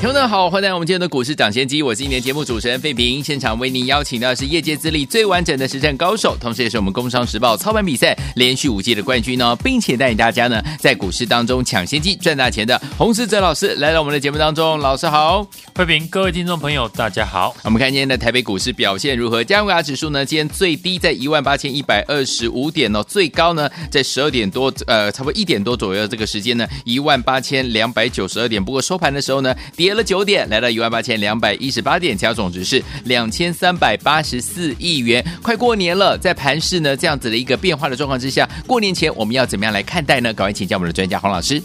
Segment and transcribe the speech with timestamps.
[0.00, 3.22] 听众好，欢迎来到我们今天的股市涨先机，我是今年节目主持人费平。
[3.22, 14.78] 现场为您邀请到的是业界资历最完整的实战高手，同时也是我们工商时报操盘比赛连续五届的冠军哦，并且带领大家呢在股市当中抢先机赚大钱的洪士哲老师来到我们的节目当中。
[14.78, 17.54] 老师好，费平，各位听众朋友大家好。
[17.62, 19.44] 我们看今天的台北股市表现如何？
[19.44, 28.64] 加权指数呢，今天最低在一万八千一百二十五点哦，最高呢在十二点多，呃，差不多一点多左右这个时间呢，一万八千两百九十二点。
[28.64, 30.70] 不过收盘的时候呢，跌了九点，来到。
[30.70, 35.24] 一万八千两百一十八点，加总值是两千三百八十四亿元。
[35.42, 40.32] 快过年了，在盘市呢这样子的一个变化的状况之下，过年前我们要怎么样来看待呢？
[40.32, 41.60] 赶快请教我们的专家黄老师。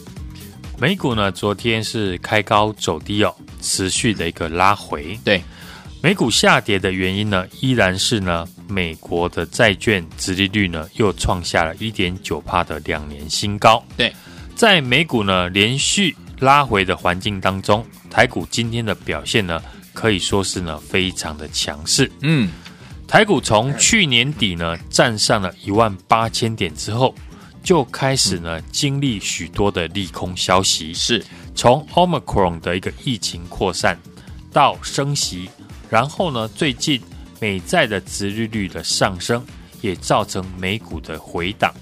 [0.79, 5.19] 美股呢昨天是开高走低哦，持续的一个拉回。
[5.23, 5.43] 对，
[6.01, 13.85] 美股下跌的原因呢，依然是呢美国的债券殖利率呢又创下了一点九趴的两年新高。
[13.95, 14.11] 对，
[14.55, 17.85] 在美股呢连续拉回的环境当中。
[18.09, 19.61] 台股今天的表现呢，
[19.93, 22.09] 可以说是呢非常的强势。
[22.21, 22.49] 嗯，
[23.07, 27.13] 台股从去年底呢站上了一万八千点之后，
[27.63, 33.99] 就开始呢经历许多的利空消息，是从 Omicron 的一个疫情扩散
[34.53, 35.49] 到升息，
[35.89, 37.01] 然后呢最近
[37.41, 39.45] 美债的殖利率的上升，
[39.81, 41.73] 也造成美股的回档，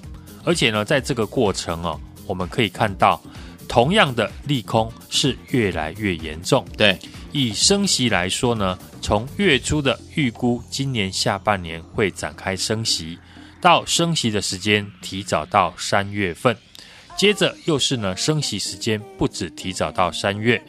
[0.43, 3.21] 而且呢在这个过程哦，我们可以看到。
[3.67, 6.63] 同样的利空是越来越严重。
[6.77, 6.97] 对，
[7.31, 13.17] 以升息来说呢，从月初的预估今年下半年会展开升息，
[13.59, 16.55] 到升息的时间提早到三月份，
[17.17, 20.61] 接着又是呢升息时间不止提早到三月，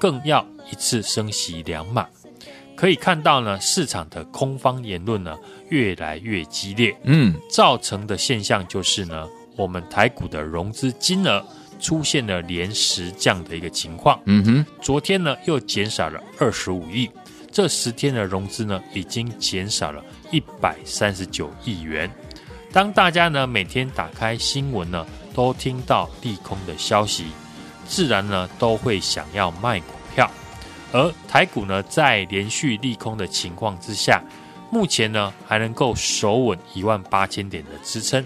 [0.00, 2.06] 更要一次升息两码。
[2.76, 5.36] 可以看到呢，市场的空方言论呢
[5.68, 6.96] 越来越激烈。
[7.04, 9.26] 嗯，造成的现象就是呢，
[9.56, 11.44] 我们台股的融资金额。
[11.78, 14.20] 出现了连十降的一个情况。
[14.24, 17.10] 嗯哼，昨天呢又减少了二十五亿，
[17.50, 22.10] 这十天的融资呢已经减少了一百三十九亿元。
[22.72, 27.26] 当大家呢每天打开新闻呢，都听到利空的消息，
[27.86, 30.30] 自然呢都会想要卖股票。
[30.92, 34.22] 而台股呢在连续利空的情况之下，
[34.70, 38.24] 目前呢还能够守稳一万八千点的支撑。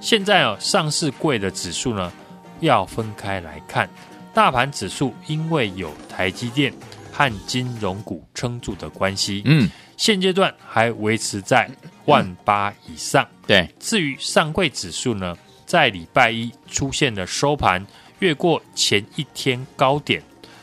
[0.00, 2.12] 现在哦，上市柜的指数呢。
[2.60, 3.88] 要分开来看，
[4.32, 6.72] 大盘指数因为有台积电
[7.12, 11.68] 和金融股撑住的关系，嗯，现阶段还维持在
[12.06, 13.26] 万八以上。
[13.46, 17.84] 对，至于上柜指数呢，在礼拜一出现了收盘
[18.20, 20.22] 越过前一天高点，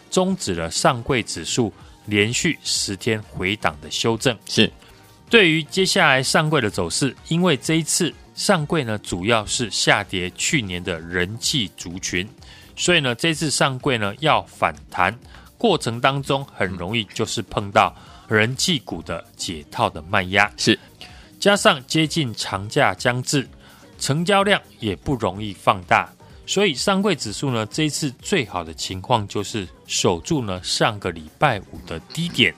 [0.09, 1.74] 终止了上柜指数
[2.06, 4.38] 连续十天回档的修正。
[4.47, 4.72] 是，
[5.30, 8.13] 对于接下来上柜的走势，因为这一次。
[8.38, 12.30] 上柜呢，主要是下跌去年的人气族群，
[12.75, 15.18] 所以呢，这次上柜呢要反弹
[15.58, 17.92] 过程当中，很容易就是碰到
[18.28, 20.78] 人气股的解套的卖压，是。
[21.40, 23.48] 加上接近长假将至，
[23.98, 26.08] 成交量也不容易放大，
[26.46, 32.54] 所以上柜指数呢，这一次最好的情况就是守住呢上个礼拜五的低点，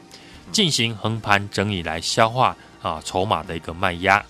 [0.52, 4.22] 进行横盘整理来消化啊筹码的一个卖压。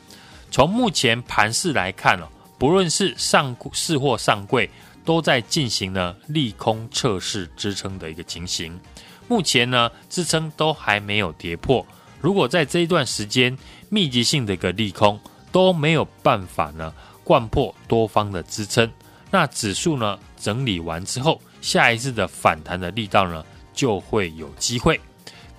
[0.51, 2.27] 从目前盘势来看哦，
[2.57, 4.69] 不论是上市或上柜，
[5.05, 8.79] 都在进行呢利空测试支撑的一个情形。
[9.27, 11.85] 目前呢支撑都还没有跌破。
[12.19, 13.57] 如果在这一段时间
[13.89, 15.19] 密集性的一个利空
[15.51, 16.93] 都没有办法呢
[17.23, 18.91] 贯破多方的支撑，
[19.31, 24.99] 那指数呢整理完之后，下一次的反弹的力道呢就会有机会。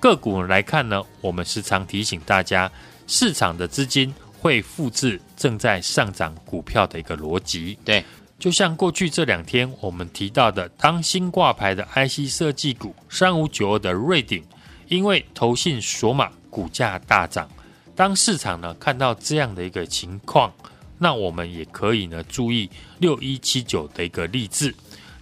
[0.00, 2.70] 个股来看呢，我们时常提醒大家，
[3.06, 4.12] 市场的资金。
[4.40, 8.02] 会复制正在上涨股票的一个逻辑，对，
[8.38, 14.42] 就像过去这两天我们提到的，当新挂牌的 IC 设计股三五九二的瑞鼎，
[14.88, 17.46] 因为投信锁码股价大涨，
[17.94, 20.50] 当市场呢看到这样的一个情况，
[20.96, 24.74] 那我们也可以呢注意六一七九的一个励志，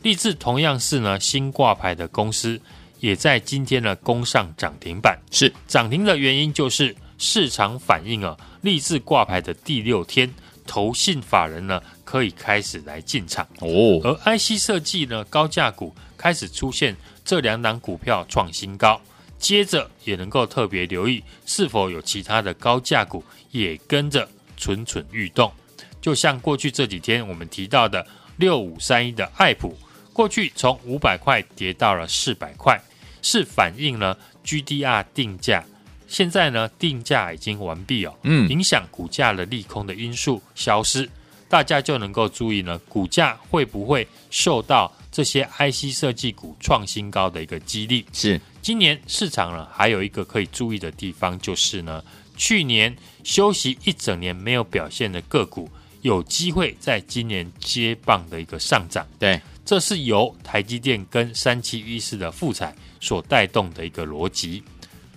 [0.02, 2.60] 励志同样是呢新挂牌的公司，
[3.00, 5.52] 也在今天呢攻上涨停板，是。
[5.66, 6.94] 涨停的原因就是。
[7.18, 10.32] 市场反应啊，立志挂牌的第六天，
[10.66, 14.00] 投信法人呢可以开始来进场哦。
[14.04, 19.00] 而 IC 设计呢高价股开始出现这两档股票创新高，
[19.38, 25.52] 接着也能够特别留意是否有其他的高价股也跟着蠢蠢欲动。
[26.00, 28.06] 就像过去这几天我们提到的
[28.36, 29.76] 六五三一的爱普，
[30.12, 32.80] 过去从五百块跌到了四百块，
[33.20, 35.64] 是反映了 GDR 定价。
[36.08, 41.08] 现在呢，定价已经完毕哦，嗯，影响股价的利空的因素消失，
[41.48, 48.04] 大家就能够注意呢，股价会不会受到这些 IC 设计股创新高的一个激励？
[48.12, 52.02] 是，今年市场呢，还有一个可以注意的地方，就是呢，
[52.36, 55.70] 去年休息一整年没有表现的个股，
[56.00, 59.06] 有机会在今年接棒的一个上涨。
[59.18, 64.62] 对，这是由台积电跟三七一四的富彩所带动的一个逻辑。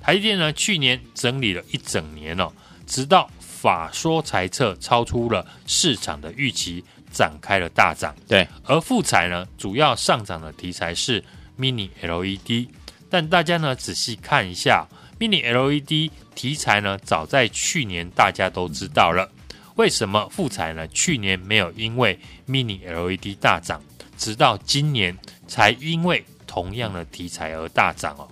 [0.01, 2.51] 台积电呢，去年整理了一整年哦，
[2.87, 8.15] 直到法说财测超出了市场的预期，展开了大涨。
[8.27, 11.23] 对，而富彩呢，主要上涨的题材是
[11.59, 12.67] Mini LED，
[13.09, 14.87] 但大家呢仔细看一下
[15.19, 19.29] ，Mini LED 题材呢，早在去年大家都知道了。
[19.75, 20.87] 为什么富彩呢？
[20.87, 23.81] 去年没有因为 Mini LED 大涨，
[24.17, 25.17] 直到今年
[25.47, 28.27] 才因为同样的题材而大涨哦。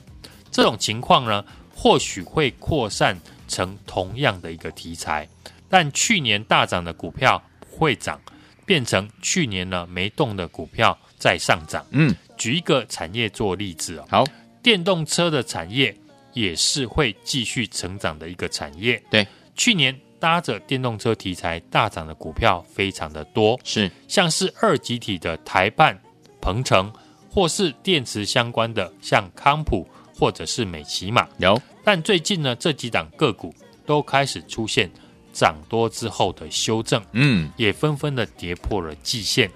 [0.51, 1.45] 这种情况呢，
[1.81, 3.17] 或许会扩散
[3.47, 5.25] 成同样的一个题材，
[5.69, 7.41] 但去年大涨的股票
[7.71, 8.19] 会涨，
[8.65, 11.85] 变成去年呢没动的股票在上涨。
[11.91, 14.05] 嗯，举一个产业做例子哦。
[14.09, 14.23] 好，
[14.61, 15.95] 电动车的产业
[16.33, 19.01] 也是会继续成长的一个产业。
[19.09, 25.97] 对，去年搭着电动车题材大涨的股票非常的多，是像是二极体的台办、
[26.41, 26.91] 鹏程，
[27.31, 29.87] 或是电池相关的像康普。
[30.19, 33.55] 或者是美琪马有，但最近呢，这几档个股
[33.85, 34.91] 都开始出现
[35.31, 39.49] 涨多之后的修正，嗯，也纷纷的跌破了季线。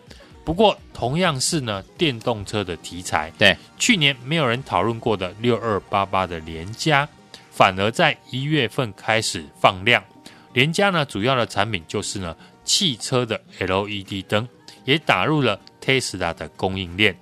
[0.45, 7.07] 不过，同样是呢电动车的题材，对，去年没有人讨论过的六二八八的联嘉，
[7.51, 10.01] 反而在一月份开始放量。
[10.53, 14.47] 联嘉呢，主要的产品就是呢汽车的 LED 灯，
[14.85, 17.17] 也打入了 Tesla 的供应链。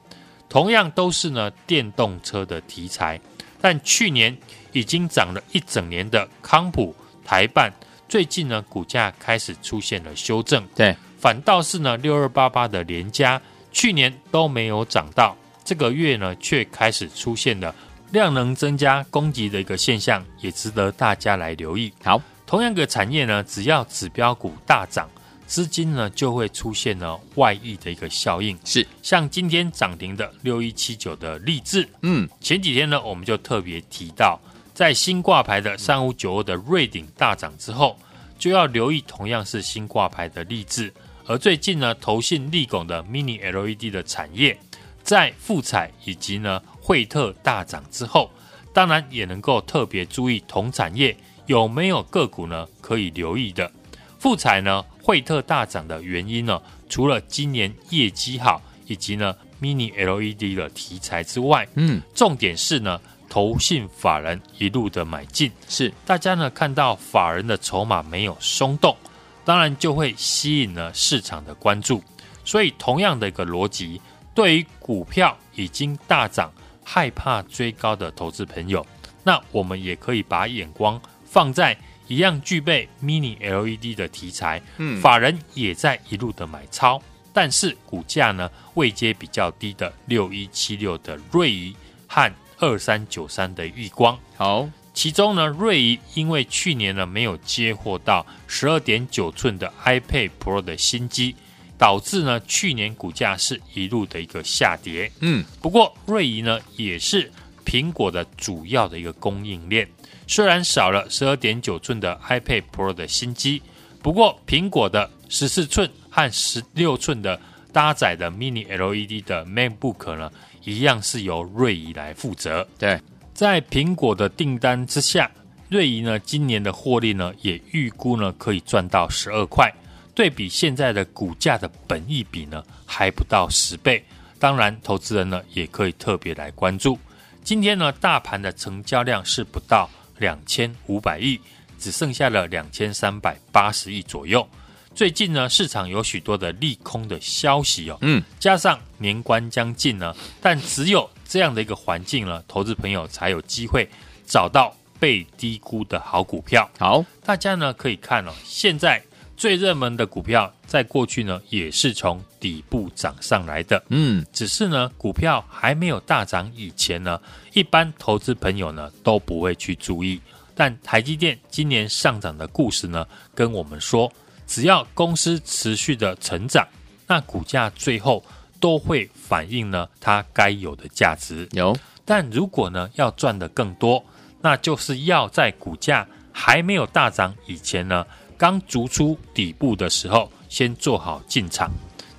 [0.49, 3.21] 同样都是呢电动车的题材，
[3.61, 4.35] 但去年
[4.71, 7.71] 已经涨了一整年的康普、台半，
[8.09, 10.67] 最近呢股价开始出现了修正。
[10.75, 13.41] 对，反倒是呢六二八八的联嘉，
[13.71, 17.73] 去年都没有涨到，这个月呢却开始出现了
[18.11, 21.93] 量能增加、攻击的一个现象，也值得大家来留意。
[22.03, 25.07] 好，同样的产业呢，只要指标股大涨。
[25.51, 28.87] 资金呢就会出现了外溢的一个效应，是。
[29.01, 34.39] 像今天涨停的六一七九的励志，嗯，前几天呢我们就特别提到，
[34.73, 37.99] 在新挂牌的三五九二的瑞鼎大涨之后，
[38.39, 40.93] 就要留意同样是新挂牌的励志，
[41.25, 44.57] 而最近呢投信利拱的 Mini LED 的产业，
[45.03, 48.31] 在富彩以及呢惠特大涨之后，
[48.71, 51.13] 当然也能够特别注意同产业
[51.45, 53.69] 有没有个股呢可以留意的。
[54.17, 62.99] 富彩呢，惠特大涨的原因呢，除了今年业绩好，以及呢 Mini LED 的题材之外，嗯，重点是呢，
[63.29, 68.95] 投信法人一路的买进，是大家呢看到法人的筹码没有松动，
[69.43, 72.03] 当然就会吸引了市场的关注。
[72.45, 74.01] 所以同样的一个逻辑，
[74.33, 76.51] 对于股票已经大涨、
[76.83, 78.85] 害怕追高的投资朋友，
[79.23, 81.77] 那我们也可以把眼光放在。
[82.11, 91.73] 一样具备 Mini LED 的题材，嗯，法人也在一路的买超，但是股价呢位阶比较低的六一七六的瑞仪
[92.07, 101.33] 和二三九三的裕光，好，其中呢瑞仪因为去年呢没有接获到十二点九寸的 iPad Pro 的新机，
[101.77, 107.31] 导致呢去年股价是一路的一个下跌，嗯，不过瑞仪呢也是
[107.65, 109.87] 苹果的主要的一个供应链。
[110.31, 113.61] 虽然少了十二点九寸的 iPad Pro 的新机，
[114.01, 117.37] 不过苹果的十四寸和十六寸的
[117.73, 120.31] 搭载的 Mini LED 的 MacBook 呢，
[120.63, 122.65] 一样是由瑞仪来负责。
[122.79, 122.97] 对，
[123.33, 125.29] 在苹果的订单之下，
[125.67, 129.69] 瑞仪呢今年的获利呢也预估呢可以赚到十二块，
[130.15, 134.01] 对比现在的股价的本益比呢还不到十倍。
[134.39, 136.97] 当然，投资人呢也可以特别来关注。
[137.43, 139.89] 今天呢大盘的成交量是不到。
[140.21, 141.41] 两千五百亿，
[141.77, 144.47] 只剩下了两千三百八十亿左右。
[144.93, 153.89] 最近呢，市场有许多的利空的消息哦，嗯，加上年关将近呢，但只有这样的一个环境呢，投资朋友才有机会
[154.27, 156.69] 找到被低估的好股票。
[156.77, 159.01] 好，大家呢可以看哦，现在
[159.37, 167.19] 最热门的股票，在过去呢也是从底部涨上来的，嗯，只是呢股票还没有大涨以前呢，
[167.53, 170.19] 一般投资朋友呢都不会去注意，
[170.55, 173.05] 但台积电今年上涨的故事呢，
[173.35, 174.11] 跟我们说，
[174.47, 176.67] 只要公司持续的成长，
[177.07, 178.23] 那股价最后
[178.59, 181.47] 都会反映呢它该有的价值。
[181.51, 184.03] 有，但如果呢要赚得更多，
[184.41, 188.05] 那就是要在股价还没有大涨以前呢，
[188.37, 191.69] 刚逐出底部的时候，先做好进场。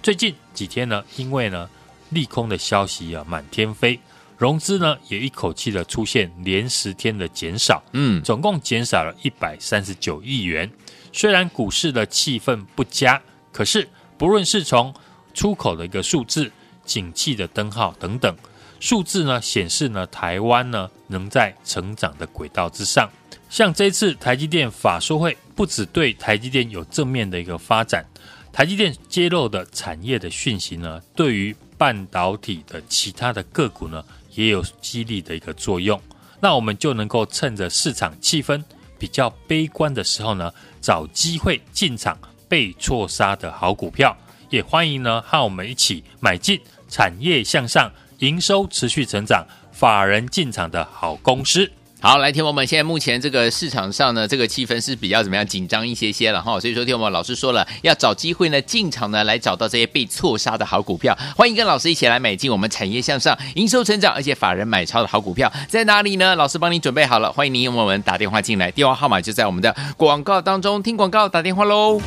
[0.03, 1.71] 最近几天呢，因为呢
[2.11, 3.99] 利空的消息啊满天飞。
[4.43, 10.69] 融资呢也一口气的出现连十天的减少，嗯，总共减少了一百三十九亿元。
[11.13, 13.23] 虽然股市的气氛不佳，
[13.53, 14.93] 可是不论是从
[15.33, 16.51] 出口的一个数字、
[16.85, 18.37] 景气的灯号等等
[18.81, 23.09] 数字呢，显示呢台湾呢仍在成长的轨道之上。
[23.49, 28.05] 像这次台积电法说会，不只对台积电有正面的一个发展，
[28.53, 34.05] 台积电揭露的产业的讯息呢，对于半导体的其他的个股呢。
[34.35, 36.01] 也有激励的一个作用，
[36.41, 38.63] 那我们就能够趁着市场气氛
[38.99, 44.17] 比较悲观的时候呢，找机会进场被错杀的好股票。
[44.51, 51.71] 也欢迎呢和我们一起买进产业向上、营收持续成长、法人进场的好公司。
[52.05, 66.35] 好，来听我们现在目前这个市场上呢，这个气氛是比较怎么样紧张一些些了哈，所以说听我们老师说了，要找机会呢进场呢来找到这些被错杀的好股票，欢迎跟老师一起来买进我们产业向上、营收成长而且法人买超的好股票在哪里呢？
[66.35, 72.01] 老师帮你准备好了，欢迎您用我们打电话进来，电话号码就在我们的广告当中，听广告打电话喽。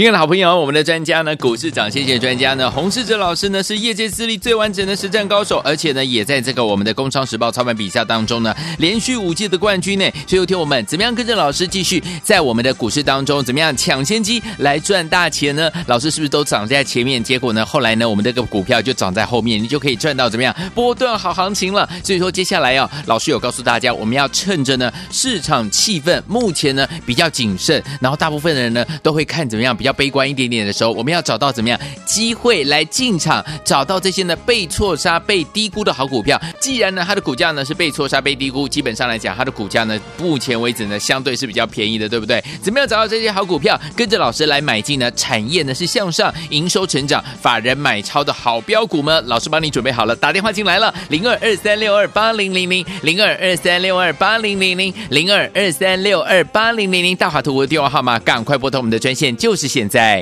[0.00, 10.10] 亲爱的好朋友，我们的专家呢，股市涨先机专家呢，洪世哲老师呢，是业界资历最完整的实战高手，而且呢，也在这个我们的《工商时报》操盘比赛当中呢，连续五届的冠军呢。
[10.26, 15.70] 所以，有听我们怎么样跟着老师继续在我们的股市当中，怎么样抢先机来赚大钱呢？
[15.86, 17.22] 老师是不是都涨在前面？
[17.22, 21.86] 结果呢，后来呢，我们这个股票就涨在后面，你就可以赚到怎么样波段好行情了？
[22.02, 29.89] 所以说，接下来啊，老师有告诉大家，我们要趁着呢市场气氛目前呢比较谨慎，然后大部分的人呢都会看怎么样比较。
[29.92, 36.40] 悲观一点点的时候，我们要找到怎么样机会来进场，找到这些呢被错杀、被低估的好股票。
[36.60, 42.42] 既然呢它的股价呢是被错杀、被低估，基本上来讲它的股价呢目前为止呢相对是比较便宜的，对不对？
[42.62, 45.10] 怎么样找到这些好股票，跟着老师来买进呢？
[45.12, 49.20] 产业呢是向上、营收成长、法人买超的好标股吗？
[49.26, 60.20] 老师帮你准备好了，打电话进来了，零二二三六二八零零零，零二二三六二八零零零，零二二三六二八零零零，大华图的电话号码，赶快拨通我们的专线，就是现在。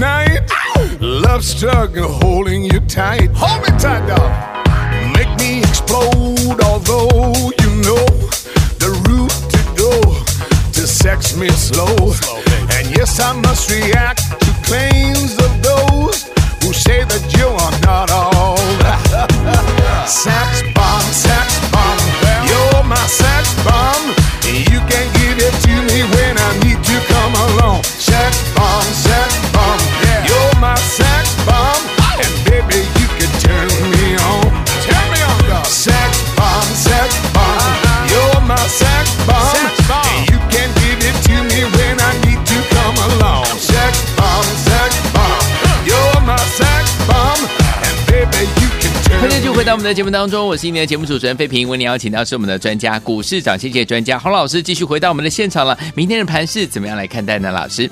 [0.00, 0.44] 在。
[1.44, 3.30] struggle holding you tight.
[3.34, 4.30] Hold me tight, dog.
[5.12, 8.06] Make me explode, although you know
[8.82, 9.92] the route to go
[10.72, 11.96] to sex me slow.
[12.12, 12.36] slow
[12.76, 16.24] and yes, I must react to claims of those
[16.62, 18.33] who say that you are not all
[49.84, 55.78] 们的节目当中，我是今天的节目主持人费平，为你邀请到是我们的专家股市长，谢谢专家洪老师，继续回到我们的现场了。
[55.94, 57.52] 明天的盘市怎么样来看待呢？
[57.52, 57.90] 老师，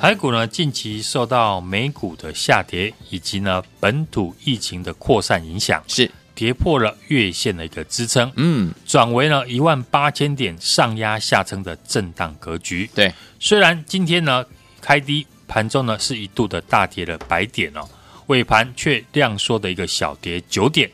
[0.00, 12.88] 台股呢近期受到美股的下跌以及呢本土疫情的扩散影响，是跌破了月线的一个支撑，嗯，转为了一万八千点上压下撑的震荡格局。
[12.94, 14.42] 对，虽然今天呢
[14.80, 17.86] 开低，盘中呢是一度的大跌了百点哦。
[18.28, 20.90] 尾盘却量缩的一个小跌九点，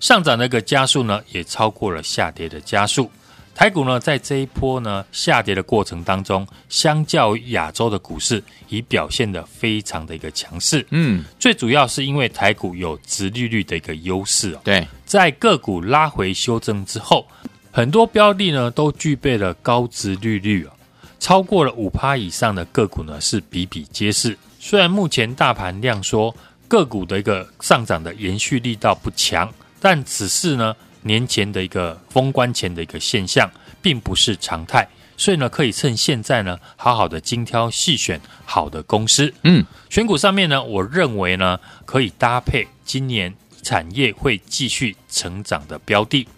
[0.00, 3.10] 上涨的一个加速呢也超过了下跌的加速。
[3.54, 10.86] 台股呢在这一波呢下跌的过程当中，相较于亚洲的股市，已表现得非常的一个强势。
[10.90, 14.60] 嗯，最主要是因为台股有殖利率的一个优势哦。
[14.62, 17.26] 对，在个股拉回修正之后，
[17.72, 20.70] 很多标的呢都具备了高殖利率哦，
[21.18, 24.38] 超过了五趴以上的个股呢是比比皆是。
[24.60, 26.34] 虽然目前大盘量缩。
[26.68, 29.50] 个股的一个上涨的延续力道不强，
[29.80, 34.88] 但只是呢年前的一个封关前的一个现象，并不是常态。
[35.16, 39.32] 所以呢，可以趁现在呢，好好的精挑细选好的公司。
[39.42, 46.28] 嗯，选股上面呢，我认为呢，可以搭配今年产业会继续成长的标的，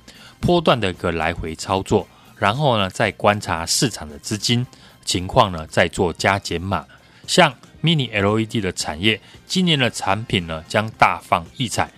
[0.40, 4.66] 波段的一个来回操作，然后呢，再观察市场的资金
[5.04, 6.85] 情况呢，再做加减码，
[7.26, 7.54] 像。
[7.82, 11.90] Mini LED 的产业，今年的产品呢将大放异彩。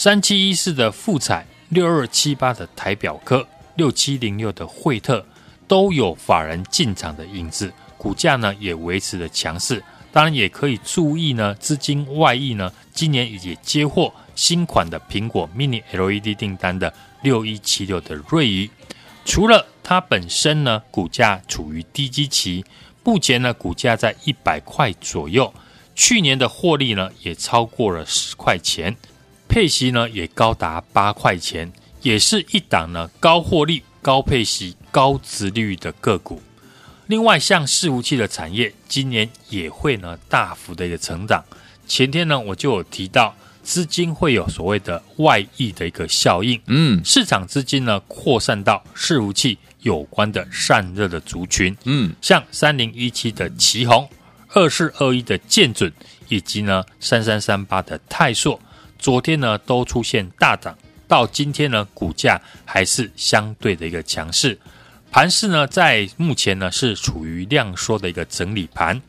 [0.00, 5.26] 三七一四的富彩，六二七八的台表科，六七零六的惠特，
[5.66, 9.82] 都有法人进场的影子，股价呢也维持了强势。
[10.12, 18.70] 当然也可以注意呢，资金外溢呢，今年也接获新款的苹果 Mini LED 订单的六一七六的瑞昱，
[19.24, 22.64] 除了它本身呢，股价处于低基期。
[23.02, 25.52] 目前呢，股价在一百块左右，
[25.96, 28.96] 去年的获利呢也超过了十块钱，
[29.48, 36.42] 配息呢也高达八块钱，也是一档呢高获利、高配息、高值利率的个股。
[37.06, 41.42] 另外，像伺服器的产业，今年也会呢大幅的一个成长。
[41.86, 49.58] 前天呢，我就有提到，资金会有所谓的外溢的一个效应，嗯，市场资金呢扩散到伺服器。
[49.82, 54.10] 有关的散热的族群，嗯，像三零一七的奇宏，
[54.48, 55.90] 二四二一的建准，
[56.28, 58.60] 以及呢三三三八的泰硕，
[58.98, 64.58] 昨天呢都出现大涨，到今天呢股价还是相对的一个强势，
[65.10, 69.00] 盘势呢在目前呢是处于量缩的一个整理盘，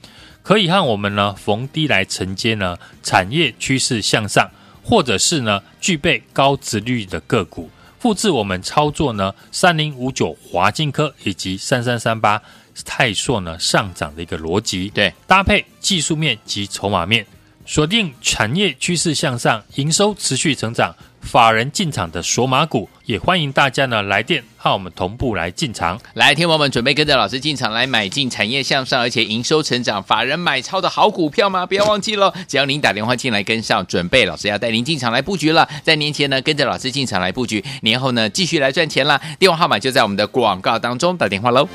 [0.43, 4.49] 可以和我们呢逢低来承接呢产业趋势向上，
[4.83, 7.69] 或者是呢具备高值率的个股。
[7.99, 12.41] 复制我们操作呢，三零五九华金科以及三三三八
[12.85, 17.27] 泰硕呢上涨的一个逻辑，对，搭配技术面及筹码面，
[17.71, 20.95] 锁定产业趋势向上，营收持续成长。
[21.21, 26.01] 法人进场的索马股，也欢迎大家呢来电和我们同步来进场。
[26.15, 31.63] 来，天王们准备跟着老师进场来买进产业向上，而且营收成长、法人买超的好股票吗？
[31.63, 32.33] 不要忘记喽！
[32.47, 35.69] 只要您打电话进来跟上，准备老师要带您进场来布局了。
[35.83, 39.21] 在年前呢，跟着老师进场来布局，年后呢继续来赚钱啦。
[39.37, 41.69] 电话号码就在我们的广告当中，打电话喽。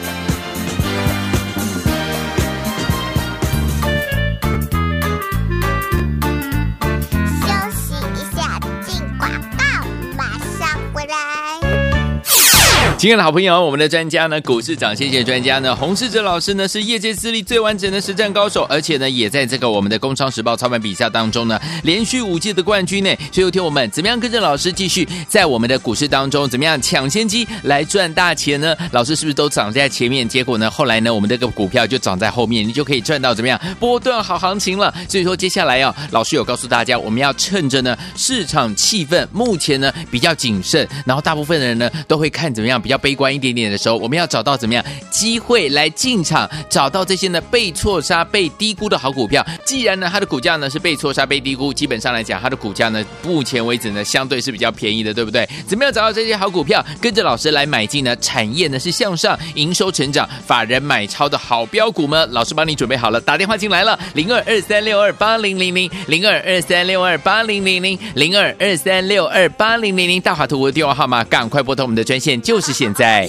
[12.97, 23.11] 亲爱的好朋友，我们的专家呢，股市涨谢谢专家呢，洪世哲老师呢，是业界资历最完整的实战高手，而且呢，也在这个我们的《工商时报》操盘比赛当中呢，连续五届的冠军呢。
[23.31, 28.75] 所以，有听我们怎么样跟着老师继续在我们的股市当中，怎么样抢先机来赚大钱呢？
[28.93, 30.27] 老师是不是都涨在前面？
[30.27, 34.95] 结果呢，后来呢，我们这个股票就涨在后面，你就可以赚到怎么样波段好行情了。
[35.09, 42.94] 所以说，接下来啊，老师有告诉大家，我们要趁着呢市场气氛目前呢比较谨慎，然后大部分的人呢都会看怎么样比较。
[42.95, 49.45] 要悲观一点点的时候，我们要找到怎么样机会来进场，找到这些呢被错杀、被低估的好股票。
[49.65, 55.49] 既然呢它的股价呢是被错杀、被低估，基本上来讲它的股价呢目前为止呢相对是比较便宜的，对不对？
[55.67, 58.15] 怎么样找到这些好股票，跟着老师来买进呢？
[58.21, 62.25] 产业呢是向上、营收成长、法人买超的好标股吗？
[62.31, 73.29] 老师帮你准备好了，打电话进来了，零二二三六二八零零零，零二二三六二八零零零，零二二三六二八零零零，大华图的电话号码，赶快拨通我们的专线，就是现在。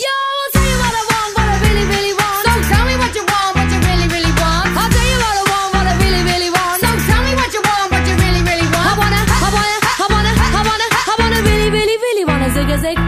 [12.85, 13.04] music.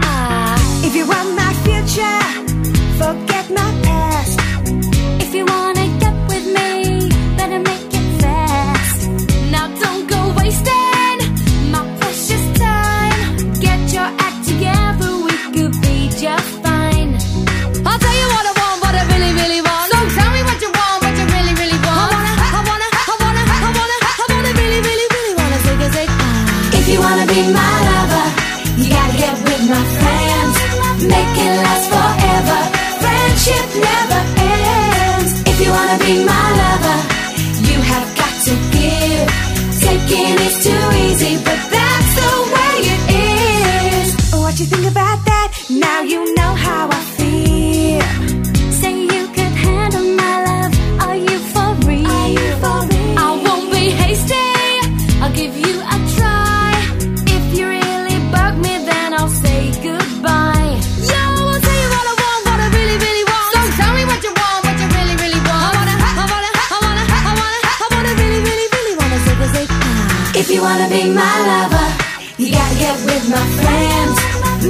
[70.68, 71.88] Wanna be my lover,
[72.36, 74.16] you gotta get with my friends.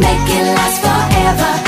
[0.05, 1.68] Make it last forever.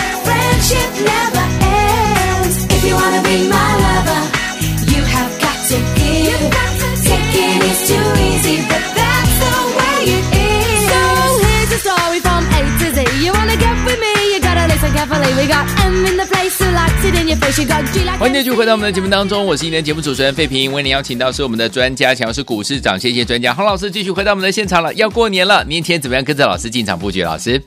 [18.19, 24.93] 欢迎继续回到我们的节目当中，我是今天的节目主持人费平，为您邀请到是我们的专家，强势股市长，谢谢专家洪老师，继续回到我们的现场了。
[24.93, 27.23] 要过年了，年前怎么样跟着老师进场布局？
[27.23, 27.59] 老师，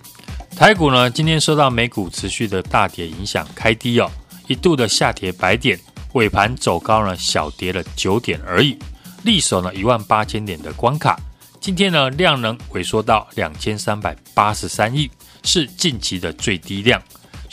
[0.56, 4.08] 台股呢，今天受到美股持续的大跌影响，开低哦，
[4.46, 5.80] 一度的下跌百点，
[6.12, 8.78] 尾盘走高呢，小跌了九点而已，
[9.24, 11.20] 力守呢一万八千点的关卡。
[11.60, 15.10] 今天呢，量能萎缩到两千三百八十三亿，
[15.44, 17.02] 是近期的最低量。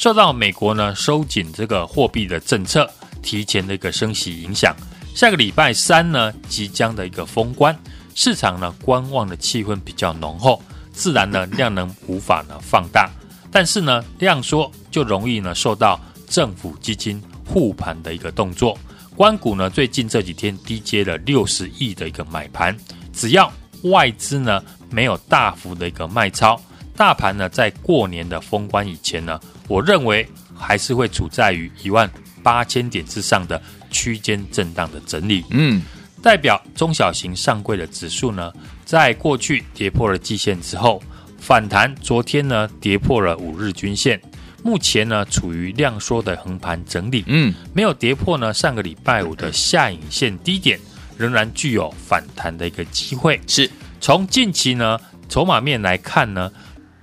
[0.01, 4.75] 受到美国呢收紧这个货币的政策，提前的一个升息影响，
[5.15, 7.79] 下个礼拜三呢即将的一个封关，
[8.15, 13.11] 市场呢观望的气氛比较浓厚，自然呢量能无法呢放大，
[13.53, 18.79] 但是呢量缩就容易呢受到政府基金护盘的一个动作。
[19.15, 22.75] 关股呢最近这几天低接了六十亿的一个买盘，
[23.13, 26.59] 只要外资呢没有大幅的一个卖超，
[26.97, 29.39] 大盘呢在过年的封关以前呢。
[29.71, 30.29] 我认为
[30.59, 32.11] 还是会处在于一万
[32.43, 35.45] 八千点之上的区间震荡的整理。
[35.51, 35.81] 嗯，
[36.21, 38.53] 代表中小型上柜的指数呢，
[38.85, 41.01] 在过去跌破了季线之后
[41.39, 44.21] 反弹，昨天呢跌破了五日均线，
[44.65, 47.23] 目前呢处于量缩的横盘整理。
[47.29, 50.81] 嗯，没有跌破呢上个礼拜五的下影线低点，
[51.17, 53.41] 仍然具有反弹的一个机会。
[53.47, 56.51] 是从近期呢筹码面来看呢。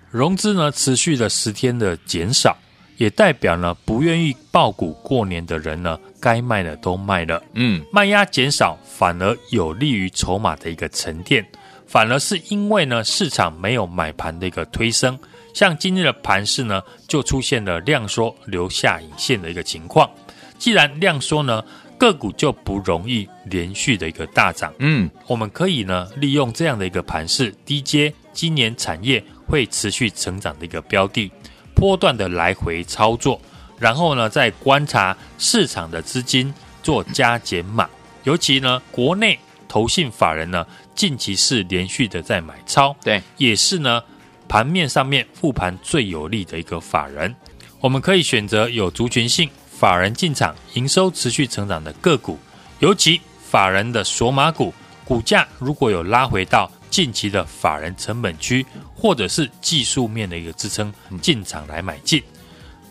[0.09, 2.55] 融资呢持续了十天的减少，
[2.97, 7.41] 也代表呢不愿意爆股过年的人呢，该卖的都卖了。
[7.53, 11.45] 嗯，卖压减少反而有利于筹码的一个沉淀，
[11.85, 15.19] 反而是因为呢市场没有买盘的一个推升，
[15.53, 20.09] 像今日的盘势呢就出现了量缩留下影线的一个情况。
[20.57, 21.61] 既然量缩呢，
[21.97, 24.73] 个股就不容易连续的一个大涨。
[24.79, 29.21] 嗯，我们可以呢利用这样的一个盘势低阶今年产业。
[29.47, 31.31] 会持续成长的一个标的，
[31.73, 33.39] 波段的来回操作，
[33.79, 37.89] 然后呢，再观察市场的资金做加减码。
[38.23, 44.03] 尤其呢，国内投信法人呢，近期是连续的在买超，对，也是呢
[44.49, 47.33] 盘面上面复盘最有利的一个法人。
[47.79, 52.37] 我们可以选择有族群性法人进场、营收持续成长的个股，
[52.79, 54.73] 尤其法人的索码股，
[55.05, 56.69] 股价如果有拉回到。
[56.97, 62.19] 近期的法人成本区，或者是技术面的一个支撑，进场来买进。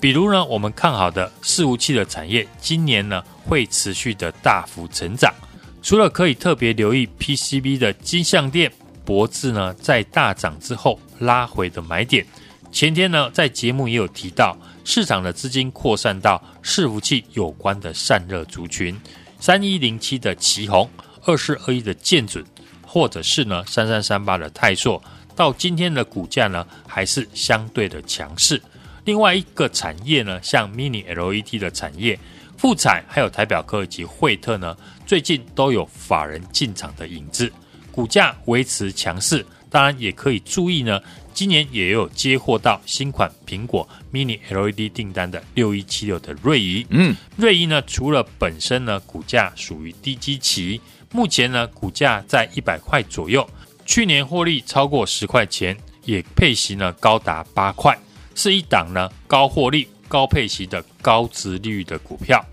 [0.01, 5.35] 比如呢，我们看好的伺服器的产业，今年呢会持续的大幅成长。
[5.83, 8.71] 除了可以特别留意 PCB 的金相电、
[9.05, 12.25] 博智呢，在大涨之后拉回的买点。
[12.71, 18.97] 前天呢，在节目也有提到，市场的资金扩散到伺服器有关的散热族群，
[19.41, 20.89] 三一零七的旗红，
[21.25, 22.45] 二四二一的建准。
[22.87, 25.03] 或者是呢，三三三八的泰硕，
[25.35, 28.63] 到今天的股价呢，还是相对的强势。
[29.05, 32.19] 另外一个产业呢，像 Mini LED 的产业，
[32.57, 37.53] 富彩还有台表科以及惠特呢，最近都有法人进场的影子，
[37.91, 39.45] 股价维持强势。
[39.69, 41.01] 当然也可以注意呢，
[41.35, 46.87] 今年也有接获到新款苹果 Mini LED 订单的六一七六的瑞仪。
[46.89, 50.81] 嗯，瑞仪呢，除了本身呢，股价属于低基期。
[51.13, 53.49] 目前呢，股价在一百块左右，
[53.87, 57.97] 去年获利超过十块钱，也配息呢高达八块，
[58.35, 62.45] 是一档呢高获利、高配息的高值利率的股票。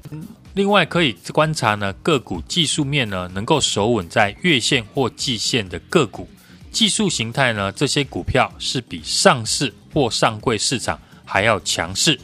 [0.54, 6.30] 另外可以观察呢个股技术面呢能够守稳在月线或季线的个股，
[6.72, 12.20] 技术形态呢这些股票是比上市或上柜市场还要强势。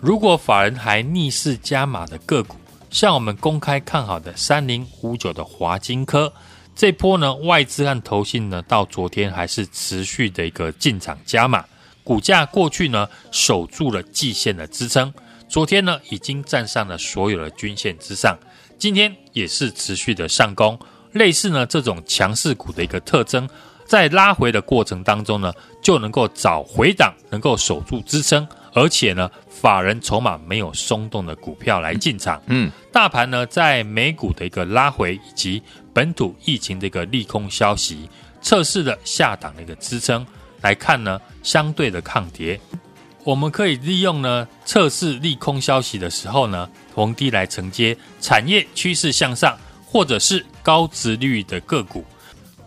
[0.00, 2.56] 如果法人还逆势加码的个股。
[2.94, 6.32] 像我们公开看好的三零五九的华金科，
[6.76, 11.64] 这波呢，外资和投信呢，到昨天还是持续的一个进场加码，
[12.04, 15.12] 股价过去呢守住了季线的支撑，
[15.48, 18.38] 昨天呢已经站上了所有的均线之上，
[18.78, 20.78] 今天也是持续的上攻。
[21.14, 23.48] 类似呢这种强势股的一个特征，
[23.84, 25.52] 在拉回的过程当中呢，
[25.82, 32.42] 就能够找回档，能够守住支撑，而且呢，法人筹码没有松动的股票来进场。
[32.46, 38.08] 嗯，大盘呢在美股的一个拉回以及本土疫情的一个利空消息，
[38.42, 40.26] 测试了下档的一个支撑
[40.60, 42.60] 来看呢，相对的抗跌，
[43.22, 49.56] 我们可以利用呢测试利空消息的时候呢，逢低来承接产业趋势向上，
[49.86, 52.04] 或者是高值率的个股，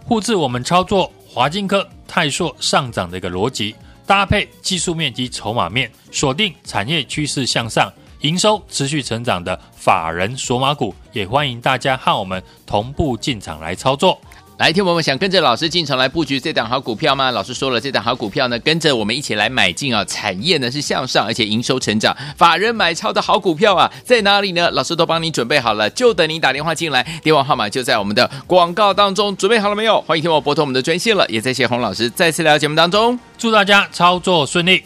[0.07, 3.75] 复制我们操作华金科、泰硕上涨的一个逻辑，
[4.07, 7.91] 搭配技术面及筹码面，锁定产业趋势向上。
[8.21, 14.19] 营收持续成长的法人索马股，也欢迎大家和我们同步进场来操作。
[14.57, 17.29] 来，听我们想跟着老师进场来布局这档好股票吗？
[17.29, 20.03] 老师说了，这档好股票呢，跟着我们一起来买进啊！
[20.05, 24.71] 产业呢是向上，而且营收成长，法人买超的好股票啊，在哪里呢？
[24.71, 30.01] 老师都帮你准备好了，就等你打电话进来，电话号码就在我们的广告当中，准备好了没有？
[30.01, 34.83] 欢迎听我拨通我们的专线了，也在谢洪老师再次来到节目当中，祝大家操作顺利。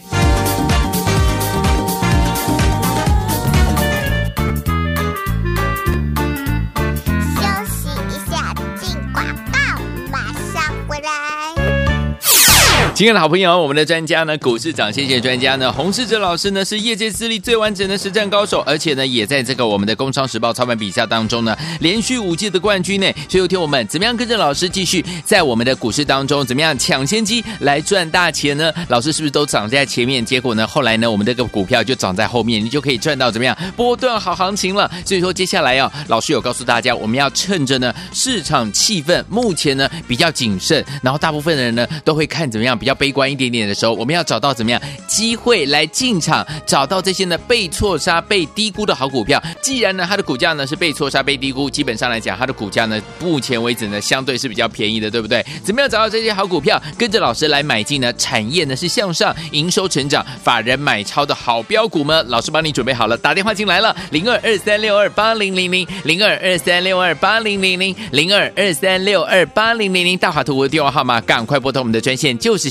[13.02, 23.12] 亲爱的好朋友，我们的专家呢，股市涨谢谢专家呢，洪世哲老师呢，是业界资历最完整的实战高手，而且呢，也在这个我们的《工商时报》操盘比赛当中呢，连续五届的冠军呢。
[23.28, 28.72] 所以，有听我们怎么样跟着老师继续在我们的股市当中，怎么样抢先机来赚大钱呢？
[28.86, 30.24] 老师是不是都涨在前面？
[30.24, 34.88] 结果呢，后来呢，我们这个股票就涨在后面，你就可以赚到怎么样波段好行情了？
[35.04, 42.91] 所以说，接下来啊，老师有告诉大家，我们要趁着呢市场气氛目前呢比较谨慎，然后大部分的人呢都会看怎么样比较。
[42.94, 49.42] 悲观一点点的时候，我们要找到怎么样机会来进场，找到这些呢被错杀、被低估的好股票。
[49.60, 55.44] 既然呢它的股价呢是被错杀、被低估，基本上来讲它的股价呢目前为止呢相对是比较便宜的，对不对？
[55.64, 58.12] 怎么样找到这些好股票，跟着老师来买进呢？
[58.14, 62.22] 产业呢是向上，营收成长，法人买超的好标股吗？
[62.28, 72.70] 老师帮你准备好了，打电话进来了，零二二三六二八零零零，零二二三六二八零零零，零二二三六二八零零零，大华图的电话号码，赶快拨通我们的专线，就是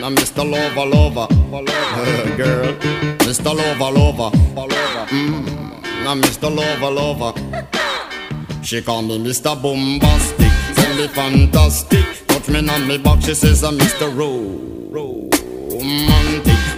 [0.00, 0.48] Now, Mr.
[0.48, 2.72] Lover, Lover, uh, girl,
[3.26, 3.52] Mr.
[3.52, 4.30] Lover, Lover,
[5.08, 5.82] mm.
[6.04, 6.48] Now, Mr.
[6.54, 7.32] Lover, Lover.
[8.62, 9.60] She call me Mr.
[9.60, 12.26] Bombastic, tell me fantastic.
[12.28, 14.08] Touch me on me back, she says I'm Mr.
[14.94, 15.32] Romantic.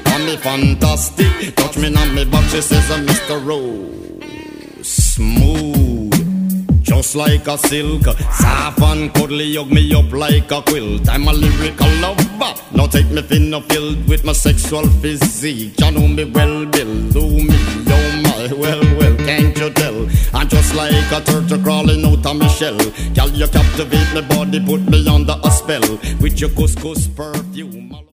[0.05, 3.45] Call me fantastic, touch me on me back, she says I'm Mr.
[3.45, 4.87] Rose.
[4.87, 6.00] Smooth.
[6.91, 11.09] Just like a silk, soft and cuddly, hug me up like a quilt.
[11.09, 12.61] I'm a lyrical lover.
[12.75, 15.79] Now take me thin or filled with my sexual physique.
[15.79, 17.09] You know me well, Bill.
[17.11, 17.47] Do me,
[17.87, 20.09] oh my, well, well, can't you tell?
[20.35, 22.77] I'm just like a turtle crawling out of my shell.
[23.15, 25.89] Girl, you captivate my body, put me under a spell
[26.21, 28.01] with your couscous perfume.